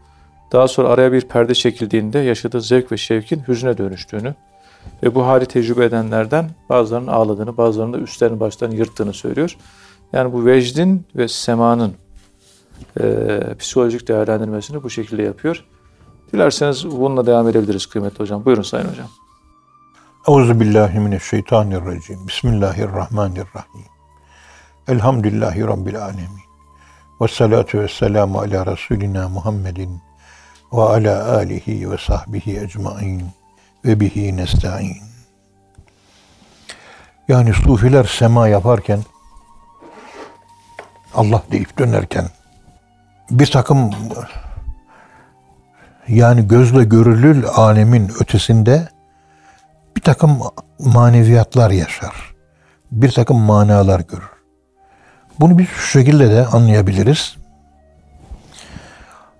[0.52, 4.36] daha sonra araya bir perde çekildiğinde yaşadığı zevk ve şevkin hüzne dönüştüğünü
[5.04, 9.58] ve bu hali tecrübe edenlerden bazılarının ağladığını, bazılarının da üstlerini başlarını yırttığını söylüyor.
[10.13, 11.94] Yani bu vecdin ve semanın
[13.00, 15.66] e, psikolojik değerlendirmesini bu şekilde yapıyor.
[16.34, 18.46] Dilerseniz bununla devam edebiliriz kıymetli hocam.
[18.46, 19.08] Buyurun Sayın Hocam.
[20.28, 22.28] Euzu billahi mineşşeytanirracim.
[22.28, 23.86] Bismillahirrahmanirrahim.
[24.88, 26.48] Elhamdülillahi rabbil alamin.
[27.22, 30.02] Ve salatu ve selamu ala Resulina Muhammedin
[30.74, 33.24] ve ala alihi ve sahbihi ecmain
[33.86, 34.98] ve bihi nesta'in.
[37.28, 39.00] Yani sufiler sema yaparken
[41.13, 42.26] Allah deyip dönerken
[43.32, 43.92] bir takım
[46.08, 48.90] yani gözle görülür alemin ötesinde
[49.96, 50.40] bir takım
[50.80, 52.36] maneviyatlar yaşar.
[52.92, 54.30] Bir takım manalar görür.
[55.40, 57.38] Bunu biz şu şekilde de anlayabiliriz.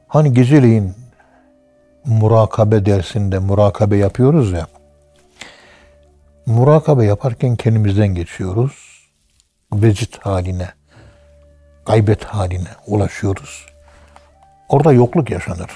[0.08, 0.94] Hani geceleyin
[2.06, 4.68] murakabe dersinde murakabe yapıyoruz ya.
[6.46, 8.74] Murakabe yaparken kendimizden geçiyoruz.
[9.74, 10.70] Vecit haline,
[11.86, 13.77] gaybet haline ulaşıyoruz.
[14.70, 15.72] Orada yokluk yaşanır.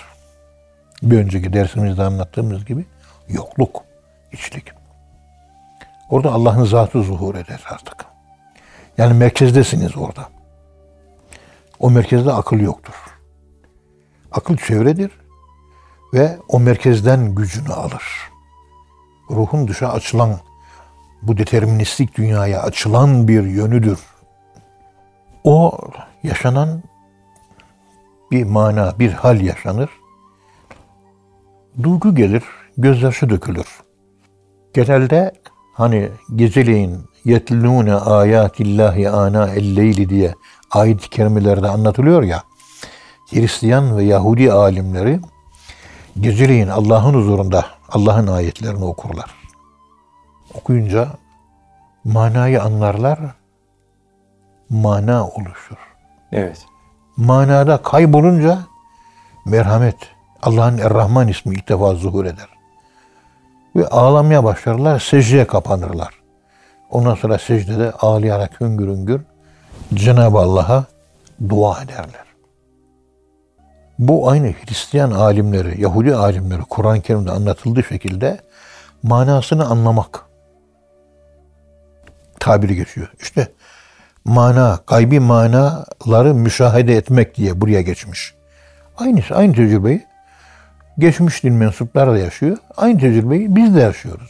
[1.03, 2.85] Bir önceki dersimizde anlattığımız gibi
[3.29, 3.83] yokluk,
[4.31, 4.71] içlik.
[6.09, 8.05] Orada Allah'ın zatı zuhur eder artık.
[8.97, 10.29] Yani merkezdesiniz orada.
[11.79, 12.93] O merkezde akıl yoktur.
[14.31, 15.11] Akıl çevredir.
[16.13, 18.03] ve o merkezden gücünü alır.
[19.29, 20.39] Ruhun dışa açılan,
[21.21, 23.99] bu deterministik dünyaya açılan bir yönüdür.
[25.43, 25.77] O
[26.23, 26.83] yaşanan
[28.31, 29.89] bir mana, bir hal yaşanır.
[31.83, 32.43] Duygu gelir,
[32.77, 33.67] gözyaşı dökülür.
[34.73, 35.33] Genelde
[35.73, 40.35] hani geceleyin yetlûne âyâtillâhi âna elleyli diye
[40.71, 42.43] ayet-i kerimelerde anlatılıyor ya.
[43.29, 45.19] Hristiyan ve Yahudi alimleri
[46.19, 49.35] geceleyin Allah'ın huzurunda Allah'ın ayetlerini okurlar.
[50.53, 51.07] Okuyunca
[52.03, 53.19] manayı anlarlar,
[54.69, 55.77] mana oluşur.
[56.31, 56.65] Evet.
[57.21, 58.59] Manada kaybolunca
[59.45, 59.95] merhamet,
[60.41, 62.47] Allah'ın Er-Rahman ismi ilk defa zuhur eder.
[63.75, 66.13] Ve ağlamaya başlarlar, secdeye kapanırlar.
[66.89, 69.21] Ondan sonra secdede ağlayarak hüngür hüngür
[69.93, 70.85] Cenab-ı Allah'a
[71.49, 72.25] dua ederler.
[73.99, 78.39] Bu aynı Hristiyan alimleri, Yahudi alimleri Kur'an-ı Kerim'de anlatıldığı şekilde
[79.03, 80.25] manasını anlamak
[82.39, 83.13] tabiri geçiyor.
[83.19, 83.47] İşte
[84.25, 88.33] mana, gaybi manaları müşahede etmek diye buraya geçmiş.
[88.97, 90.05] Aynısı, aynı tecrübeyi
[90.99, 92.57] geçmiş din mensupları da yaşıyor.
[92.77, 94.29] Aynı tecrübeyi biz de yaşıyoruz.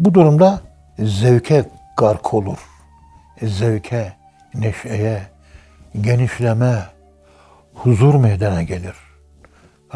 [0.00, 0.60] Bu durumda
[0.98, 1.64] zevke
[1.96, 2.58] gark olur.
[3.42, 4.12] Zevke,
[4.54, 5.22] neşeye,
[6.00, 6.86] genişleme,
[7.74, 8.94] huzur meydana gelir.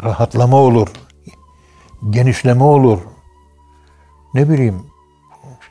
[0.03, 0.87] Rahatlama olur.
[2.09, 2.99] Genişleme olur.
[4.33, 4.85] Ne bileyim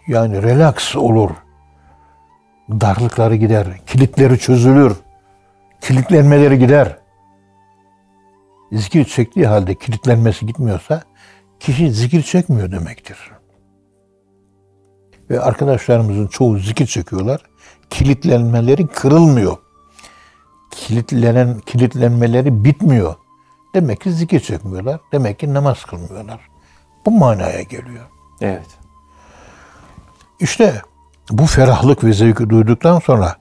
[0.09, 1.31] yani relax olur.
[2.70, 4.96] Darlıkları gider, kilitleri çözülür.
[5.81, 6.98] Kilitlenmeleri gider.
[8.72, 11.03] Zikir çektiği halde kilitlenmesi gitmiyorsa
[11.61, 13.31] kişi zikir çekmiyor demektir.
[15.31, 17.40] Ve arkadaşlarımızın çoğu zikir çekiyorlar.
[17.90, 19.57] Kilitlenmeleri kırılmıyor.
[20.70, 23.14] Kilitlenen kilitlenmeleri bitmiyor.
[23.75, 25.01] Demek ki zikir çekmiyorlar.
[25.12, 26.40] Demek ki namaz kılmıyorlar.
[27.07, 28.05] Bu manaya geliyor.
[28.40, 28.66] Evet.
[30.40, 30.83] İşte
[31.33, 33.37] bu ferahlık ve zevki duyduktan sonra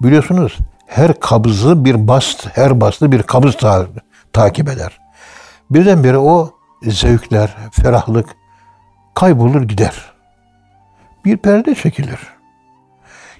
[0.00, 3.86] biliyorsunuz her kabızı bir bast, her bastı bir kabız ta-
[4.32, 4.98] takip eder.
[5.70, 6.50] Birdenbire o
[6.82, 8.36] zevkler, ferahlık
[9.14, 10.12] kaybolur gider.
[11.24, 12.18] Bir perde çekilir.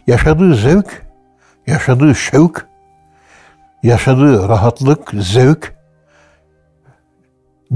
[0.07, 1.03] Yaşadığı zevk,
[1.67, 2.67] yaşadığı şevk,
[3.83, 5.75] yaşadığı rahatlık, zevk,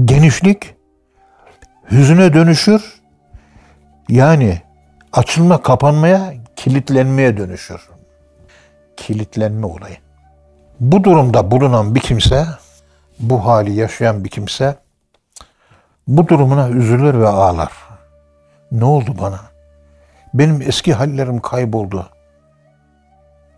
[0.05, 0.75] genişlik
[1.91, 3.01] hüzüne dönüşür.
[4.09, 4.61] Yani
[5.13, 7.89] açılma kapanmaya, kilitlenmeye dönüşür.
[8.97, 9.97] Kilitlenme olayı.
[10.79, 12.45] Bu durumda bulunan bir kimse,
[13.19, 14.75] bu hali yaşayan bir kimse
[16.07, 17.71] bu durumuna üzülür ve ağlar.
[18.71, 19.39] Ne oldu bana?
[20.33, 22.09] Benim eski hallerim kayboldu.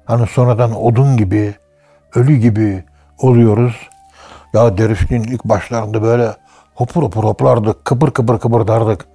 [0.06, 1.54] Hani sonradan odun gibi,
[2.16, 2.84] ölü gibi
[3.18, 3.90] oluyoruz.
[4.54, 6.36] Ya dervişliğin ilk başlarında böyle
[6.76, 9.06] hopur hopur hoplardık, kıpır kıpır kıpırdardık.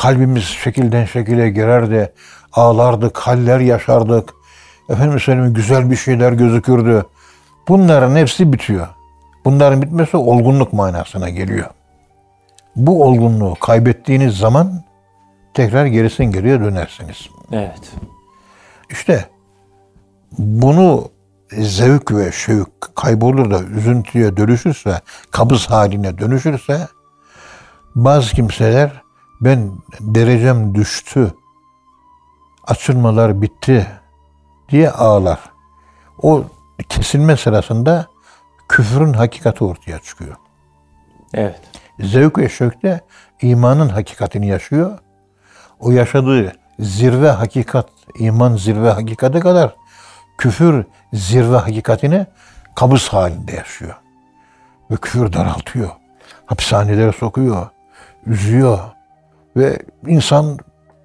[0.00, 2.12] Kalbimiz şekilden şekile girerdi.
[2.52, 4.34] Ağlardık, haller yaşardık.
[4.88, 7.06] Efendim söyleyeyim güzel bir şeyler gözükürdü.
[7.68, 8.88] Bunların hepsi bitiyor.
[9.44, 11.66] Bunların bitmesi olgunluk manasına geliyor.
[12.76, 14.82] Bu olgunluğu kaybettiğiniz zaman
[15.54, 17.28] tekrar gerisin geriye dönersiniz.
[17.52, 17.92] Evet.
[18.90, 19.24] İşte
[20.38, 21.08] bunu
[21.52, 26.88] zevk ve şevk kaybolur da üzüntüye dönüşürse, kabız haline dönüşürse
[27.94, 29.02] bazı kimseler
[29.40, 31.34] ben derecem düştü,
[32.66, 33.86] açılmalar bitti
[34.68, 35.40] diye ağlar.
[36.22, 36.44] O
[36.88, 38.06] kesilme sırasında
[38.68, 40.36] küfrün hakikati ortaya çıkıyor.
[41.34, 41.60] Evet.
[42.00, 43.00] Zevk ve şevkte
[43.42, 44.98] imanın hakikatini yaşıyor.
[45.80, 49.74] O yaşadığı zirve hakikat, iman zirve hakikate kadar
[50.38, 52.26] küfür zirve hakikatini
[52.74, 53.94] kabız halinde yaşıyor.
[54.90, 55.90] Ve küfür daraltıyor.
[56.46, 57.68] Hapishanelere sokuyor.
[58.26, 58.78] Üzüyor.
[59.56, 60.58] Ve insan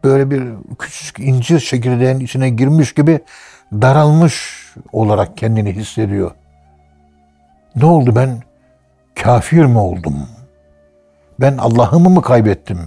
[0.03, 0.43] böyle bir
[0.79, 3.19] küçük incir çekirdeğin içine girmiş gibi
[3.71, 6.31] daralmış olarak kendini hissediyor.
[7.75, 8.43] Ne oldu ben
[9.23, 10.29] kafir mi oldum?
[11.39, 12.79] Ben Allah'ımı mı kaybettim?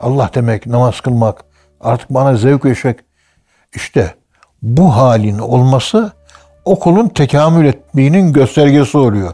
[0.00, 1.44] Allah demek, namaz kılmak,
[1.80, 3.00] artık bana zevk ve şek.
[3.74, 4.14] İşte
[4.62, 6.12] bu halin olması
[6.64, 9.32] okulun tekamül ettiğinin göstergesi oluyor.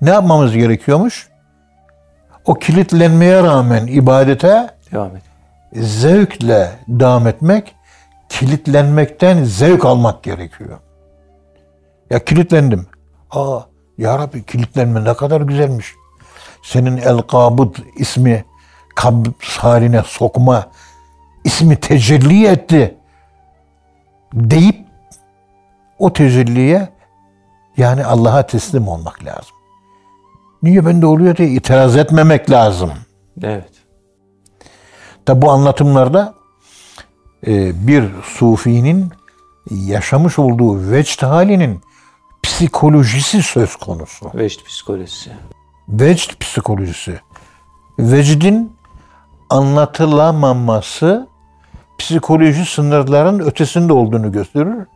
[0.00, 1.28] Ne yapmamız gerekiyormuş?
[2.44, 5.22] O kilitlenmeye rağmen ibadete Devam et.
[5.74, 7.74] zevkle devam etmek,
[8.28, 10.78] kilitlenmekten zevk almak gerekiyor.
[12.10, 12.86] Ya kilitlendim.
[13.30, 13.60] Aa,
[13.98, 15.94] ya Rabbi kilitlenme ne kadar güzelmiş.
[16.62, 18.44] Senin el kabıd ismi
[18.96, 20.66] kabz haline sokma
[21.44, 22.94] ismi tecelli etti
[24.34, 24.86] deyip
[25.98, 26.88] o tecelliye
[27.76, 29.56] yani Allah'a teslim olmak lazım.
[30.62, 32.90] Niye bende oluyor diye itiraz etmemek lazım.
[33.42, 33.70] Evet.
[35.28, 36.34] Tabi bu anlatımlarda
[37.46, 39.12] e, bir sufinin
[39.70, 41.80] yaşamış olduğu vecd halinin
[42.42, 44.30] psikolojisi söz konusu.
[44.34, 45.30] Vecd psikolojisi.
[45.88, 47.20] Vecd psikolojisi.
[47.98, 48.72] Vecdin
[49.50, 51.28] anlatılamaması
[51.98, 54.86] psikoloji sınırların ötesinde olduğunu gösterir.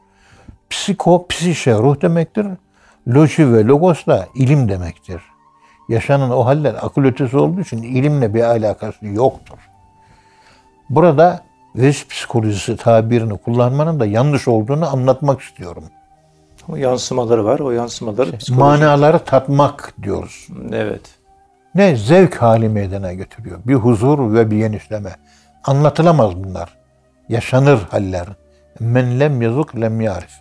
[0.70, 2.46] Psiko, psişe ruh demektir.
[3.08, 5.22] Loji ve logos da ilim demektir.
[5.88, 9.58] Yaşanan o haller akıl ötesi olduğu için ilimle bir alakası yoktur.
[10.90, 11.40] Burada
[11.76, 15.84] vecd psikolojisi tabirini kullanmanın da yanlış olduğunu anlatmak istiyorum.
[16.68, 17.60] Ama yansımaları var.
[17.60, 18.60] O yansımaları psikoloji.
[18.60, 20.48] Manaları tatmak diyoruz.
[20.72, 21.00] Evet.
[21.74, 23.58] Ne zevk hali meydana getiriyor.
[23.64, 25.10] Bir huzur ve bir genişleme.
[25.64, 26.78] Anlatılamaz bunlar.
[27.28, 28.26] Yaşanır haller.
[28.80, 30.32] Men lem yazuk lem yarif.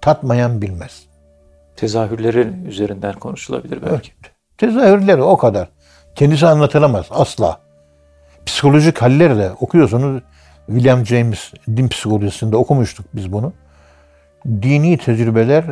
[0.00, 1.06] Tatmayan bilmez.
[1.76, 4.12] Tezahürlerin üzerinden konuşulabilir belki.
[4.58, 5.68] Tezahürleri o kadar.
[6.14, 7.60] Kendisi anlatılamaz asla.
[8.46, 10.22] Psikolojik halleri de okuyorsunuz.
[10.66, 13.52] William James din psikolojisinde okumuştuk biz bunu.
[14.46, 15.64] Dini tecrübeler,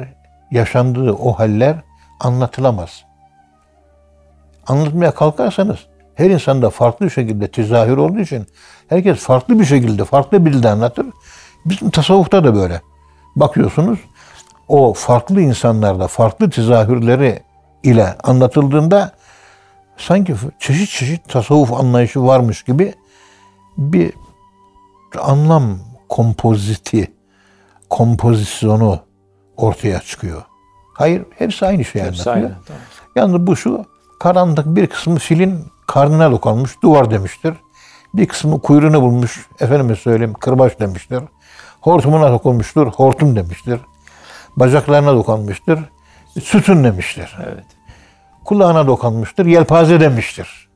[0.51, 1.77] yaşandığı o haller
[2.21, 3.05] anlatılamaz.
[4.67, 5.79] Anlatmaya kalkarsanız
[6.15, 8.47] her insanda farklı şekilde tezahür olduğu için
[8.89, 11.07] herkes farklı bir şekilde, farklı bir dilde anlatır.
[11.65, 12.81] Bizim tasavvufta da böyle.
[13.37, 13.99] Bakıyorsunuz
[14.69, 17.43] o farklı insanlarda farklı tezahürleri
[17.83, 19.13] ile anlatıldığında
[20.01, 22.95] sanki çeşit çeşit tasavvuf anlayışı varmış gibi
[23.79, 24.13] bir
[25.21, 27.13] anlam kompoziti,
[27.91, 29.01] kompozisyonu
[29.57, 30.43] ortaya çıkıyor.
[30.95, 32.51] Hayır, hepsi aynı şey Hepsi anlatıyor.
[32.51, 32.65] aynı.
[32.67, 32.83] Tamam.
[33.17, 33.85] Yalnız bu şu,
[34.21, 37.55] karanlık bir kısmı filin karnına dokunmuş, duvar demiştir.
[38.15, 41.23] Bir kısmı kuyruğunu bulmuş, efendime söyleyeyim kırbaç demiştir.
[41.81, 43.81] Hortumuna dokunmuştur, hortum demiştir.
[44.57, 45.79] Bacaklarına dokunmuştur,
[46.43, 47.37] sütun demiştir.
[47.45, 47.65] Evet.
[48.51, 50.69] Kulağına dokunmuştur, yelpaze demiştir.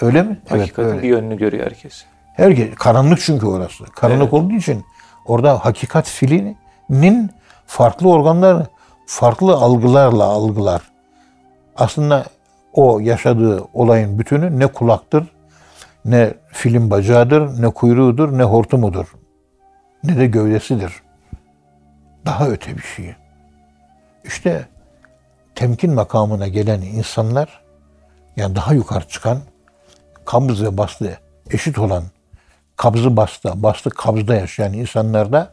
[0.00, 0.38] Öyle mi?
[0.48, 2.04] Hakikatin bir yönünü görüyor herkes.
[2.36, 3.84] Herkes, karanlık çünkü orası.
[3.84, 4.32] Karanlık Evet.
[4.32, 4.84] olduğu için
[5.26, 7.30] orada hakikat filinin
[7.66, 8.66] farklı organlar,
[9.06, 10.82] farklı algılarla algılar.
[11.76, 12.24] Aslında
[12.72, 15.24] o yaşadığı olayın bütünü ne kulaktır,
[16.04, 19.06] ne film bacağıdır, ne kuyruğudur, ne hortumudur.
[20.04, 20.92] Ne de gövdesidir.
[22.26, 23.14] Daha öte bir şey.
[24.24, 24.68] İşte
[25.58, 27.60] temkin makamına gelen insanlar,
[28.36, 29.38] yani daha yukarı çıkan,
[30.24, 31.18] kabz ve bastı
[31.50, 32.04] eşit olan
[32.76, 35.50] kabzı bastı, bastı kabzda yaşayan insanlarda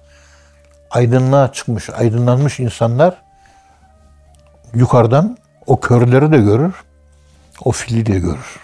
[0.91, 3.21] aydınlığa çıkmış, aydınlanmış insanlar
[4.73, 5.37] yukarıdan
[5.67, 6.83] o körleri de görür,
[7.63, 8.59] o fili de görür.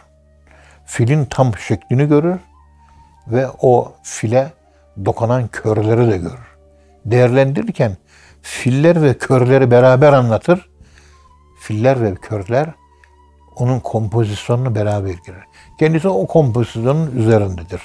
[0.86, 2.40] Filin tam şeklini görür
[3.28, 4.54] ve o file
[5.06, 6.52] dokunan körleri de görür.
[7.06, 7.98] Değerlendirirken
[8.42, 10.71] filler ve körleri beraber anlatır.
[11.62, 12.70] Filler ve körler
[13.56, 15.46] onun kompozisyonunu beraber girer.
[15.80, 17.82] Kendisi o kompozisyonun üzerindedir.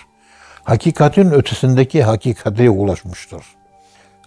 [0.64, 3.44] Hakikatin ötesindeki hakikate ulaşmıştır.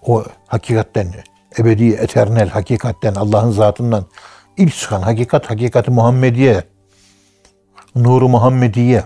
[0.02, 1.14] O hakikatten,
[1.60, 4.06] ebedi, eternel hakikatten, Allah'ın zatından
[4.58, 6.64] ilk çıkan hakikat, hakikati Muhammediye,
[7.96, 9.04] nuru Muhammediye,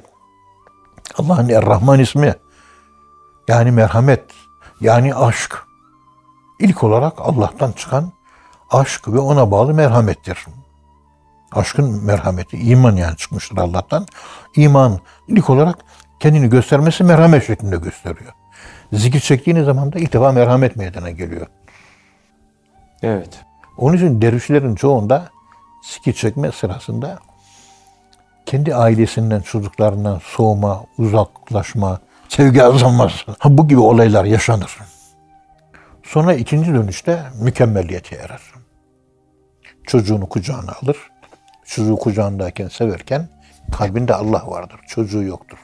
[1.17, 2.34] Allah'ın Er-Rahman ismi,
[3.47, 4.23] yani merhamet,
[4.82, 5.58] yani aşk.
[6.60, 8.12] İlk olarak Allah'tan çıkan
[8.73, 10.45] aşk ve ona bağlı merhamettir.
[11.51, 14.05] Aşkın merhameti, iman yani çıkmıştır Allah'tan.
[14.55, 15.77] İman ilk olarak
[16.19, 18.31] kendini göstermesi merhamet şeklinde gösteriyor.
[18.93, 21.47] Zikir çektiğiniz zaman da ilk defa merhamet meydana geliyor.
[23.03, 23.29] Evet.
[23.77, 25.29] Onun için dervişlerin çoğunda
[25.83, 27.19] zikir çekme sırasında
[28.45, 34.77] kendi ailesinden, çocuklarından soğuma, uzaklaşma, sevgi azalması ha, bu gibi olaylar yaşanır.
[36.03, 38.52] Sonra ikinci dönüşte mükemmelliyete erer.
[39.87, 40.97] Çocuğunu kucağına alır.
[41.65, 43.27] Çocuğu kucağındayken severken
[43.71, 44.79] kalbinde Allah vardır.
[44.87, 45.57] Çocuğu yoktur.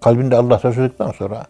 [0.00, 1.46] Kalbinde Allah taşıdıktan sonra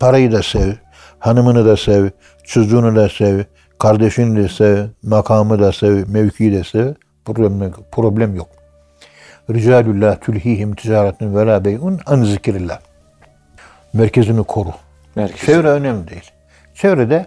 [0.00, 0.72] parayı da sev,
[1.18, 2.10] hanımını da sev,
[2.44, 3.42] çocuğunu da sev,
[3.78, 6.94] kardeşini de sev, makamı da sev, mevkiyi de sev.
[7.24, 8.48] Problem, problem yok.
[9.50, 12.80] Ricalullah tülhihim ticaretin ve la bey'un an zikrillah.
[13.92, 14.72] Merkezini koru.
[15.14, 15.46] Merkez.
[15.46, 16.30] Çevre önemli değil.
[16.74, 17.26] Çevrede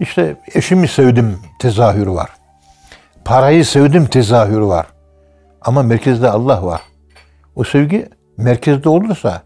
[0.00, 2.30] işte eşimi sevdim tezahürü var.
[3.28, 4.86] Parayı sevdim tezahürü var.
[5.62, 6.80] Ama merkezde Allah var.
[7.56, 9.42] O sevgi merkezde olursa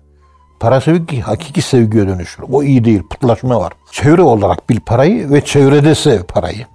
[0.60, 2.44] para sevgi hakiki sevgiye dönüşür.
[2.52, 3.02] O iyi değil.
[3.10, 3.72] Putlaşma var.
[3.92, 6.66] Çevre olarak bil parayı ve çevrede sev parayı.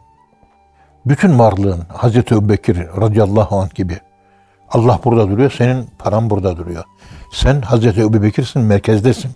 [1.05, 3.97] Bütün varlığın Hazreti Ebubekir radıyallahu anh gibi
[4.69, 6.83] Allah burada duruyor, senin paran burada duruyor.
[7.33, 9.31] Sen Hazreti Ebubekir'sin, merkezdesin.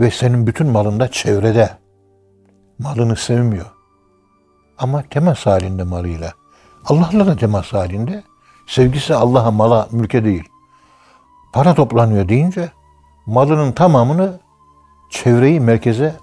[0.00, 1.70] Ve senin bütün malında çevrede.
[2.78, 3.81] Malını sevmiyor.
[4.78, 6.32] Ama temas halinde malıyla.
[6.84, 8.22] Allah'la da temas halinde.
[8.66, 10.48] Sevgisi Allah'a, mala, mülke değil.
[11.52, 12.70] Para toplanıyor deyince
[13.26, 14.40] malının tamamını
[15.10, 16.14] çevreyi merkeze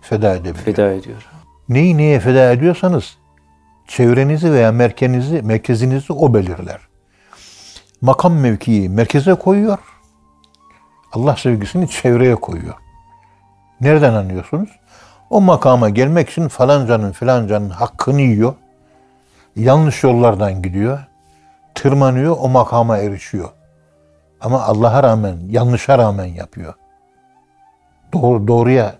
[0.00, 0.64] feda edebiliyor.
[0.64, 1.26] Feda ediyor.
[1.68, 3.16] Neyi neye feda ediyorsanız
[3.88, 6.80] çevrenizi veya merkezinizi, merkezinizi o belirler.
[8.00, 9.78] Makam mevkiyi merkeze koyuyor.
[11.12, 12.74] Allah sevgisini çevreye koyuyor.
[13.80, 14.68] Nereden anlıyorsunuz?
[15.30, 18.54] O makama gelmek için falancanın filancanın hakkını yiyor.
[19.56, 20.98] Yanlış yollardan gidiyor.
[21.74, 23.48] Tırmanıyor, o makama erişiyor.
[24.40, 26.74] Ama Allah'a rağmen, yanlışa rağmen yapıyor.
[28.12, 28.94] Doğru, doğruya,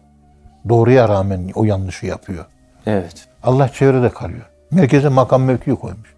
[0.68, 2.44] doğruya rağmen o yanlışı yapıyor.
[2.86, 3.28] Evet.
[3.42, 4.46] Allah çevrede kalıyor.
[4.70, 6.14] Merkeze makam mevkiyi koymuş.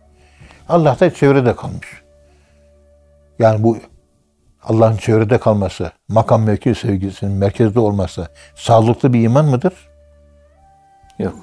[0.68, 2.02] Allah da çevrede kalmış.
[3.38, 3.78] Yani bu
[4.62, 9.89] Allah'ın çevrede kalması, makam mevki sevgisinin merkezde olması sağlıklı bir iman mıdır?
[11.20, 11.34] Yok.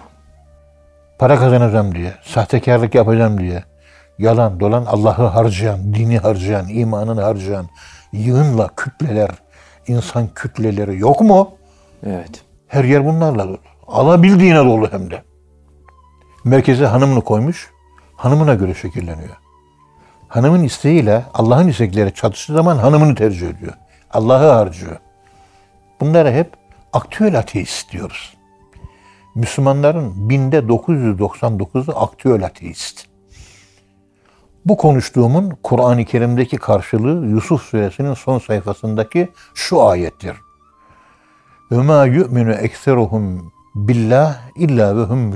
[1.20, 3.64] Para kazanacağım diye, sahtekarlık yapacağım diye,
[4.20, 7.68] yalan dolan Allah'ı harcayan, dini harcayan, imanını harcayan,
[8.12, 9.30] yığınla kütleler,
[9.88, 11.56] insan kütleleri yok mu?
[12.06, 12.44] Evet.
[12.68, 13.58] Her yer bunlarla dolu.
[13.88, 15.24] Alabildiğine dolu hem de.
[16.44, 17.72] Merkeze hanımını koymuş,
[18.16, 19.38] hanımına göre şekilleniyor.
[20.28, 23.74] Hanımın isteğiyle Allah'ın istekleri çatıştığı zaman hanımını tercih ediyor.
[24.12, 24.98] Allah'ı harcıyor.
[26.00, 26.54] Bunlara hep
[26.94, 28.37] aktüel ateist diyoruz.
[29.38, 33.06] Müslümanların binde 999'u aktüel ateist.
[34.66, 40.36] Bu konuştuğumun Kur'an-ı Kerim'deki karşılığı Yusuf suresinin son sayfasındaki şu ayettir.
[41.72, 45.34] Ma yu'minu ekseruhum billah illa ve hum.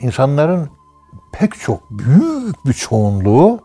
[0.00, 0.70] İnsanların
[1.32, 3.60] pek çok büyük bir çoğunluğu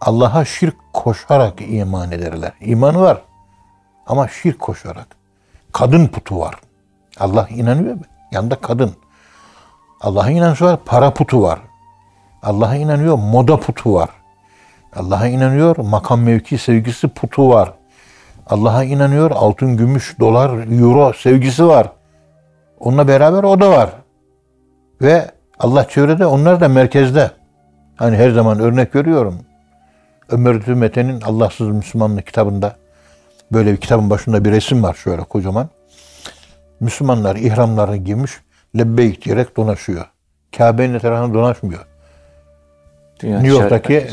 [0.00, 2.52] Allah'a şirk koşarak iman ederler.
[2.60, 3.22] İmanı var
[4.06, 5.06] ama şirk koşarak.
[5.72, 6.54] Kadın putu var.
[7.18, 8.02] Allah inanıyor mu?
[8.34, 8.90] Yanında kadın.
[10.00, 11.58] Allah'a inanışı var, para putu var.
[12.42, 14.10] Allah'a inanıyor, moda putu var.
[14.96, 17.72] Allah'a inanıyor, makam mevki sevgisi putu var.
[18.46, 21.92] Allah'a inanıyor, altın, gümüş, dolar, euro sevgisi var.
[22.80, 23.90] Onunla beraber o da var.
[25.02, 27.30] Ve Allah çevrede, onlar da merkezde.
[27.96, 29.38] Hani her zaman örnek veriyorum.
[30.30, 32.76] Ömer Mete'nin Allahsız Müslümanlık kitabında
[33.52, 35.68] böyle bir kitabın başında bir resim var şöyle kocaman.
[36.80, 38.32] Müslümanlar ihramlarını giymiş,
[38.78, 40.04] lebbeyk diyerek dolaşıyor.
[40.56, 41.86] Kabe'nin etrafında dolaşmıyor.
[43.20, 44.06] Dünya New York'taki.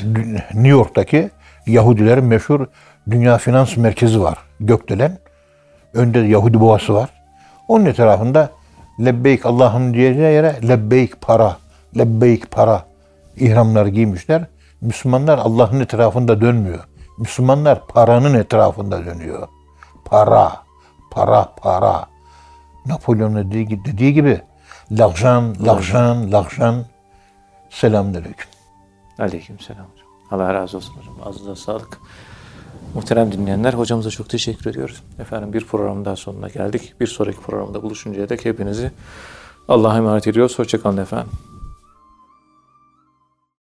[0.54, 1.30] New York'taki
[1.68, 2.68] Yahudilerin meşhur
[3.12, 4.38] Dünya Finans Merkezi var.
[4.60, 5.18] Gökdelen.
[5.94, 7.10] Önde de Yahudi Boğası var.
[7.68, 8.50] Onun etrafında
[9.00, 11.58] lebbeyk Allah'ım diyeceği yere lebbeyk para,
[11.98, 12.86] lebbeyk para
[13.36, 14.46] ihramlar giymişler.
[14.82, 16.84] Müslümanlar Allah'ın etrafında dönmüyor.
[17.18, 19.48] Müslümanlar paranın etrafında dönüyor.
[20.06, 20.52] Para,
[21.12, 22.11] para, para.
[22.86, 24.42] Napolyon'un dediği, dediği gibi
[24.92, 26.86] l'argent, l'argent, l'argent.
[27.70, 28.48] Selamünaleyküm.
[29.20, 30.08] Aleyküm selam hocam.
[30.32, 31.14] Allah razı olsun hocam.
[31.26, 32.00] Ağzınıza sağlık.
[32.94, 35.04] Muhterem dinleyenler hocamıza çok teşekkür ediyoruz.
[35.20, 36.94] Efendim bir program daha sonuna geldik.
[37.00, 38.92] Bir sonraki programda buluşuncaya dek hepinizi
[39.68, 40.60] Allah'a emanet ediyoruz.
[40.60, 41.32] Hoşçakalın efendim.